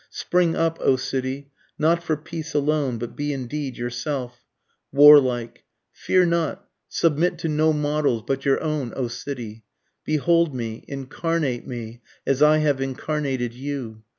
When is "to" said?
7.37-7.47